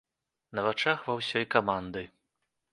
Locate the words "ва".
1.09-1.19